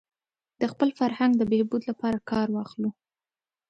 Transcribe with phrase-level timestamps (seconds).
[0.59, 2.89] د خپل فرهنګ د بهبود لپاره کار واخلو.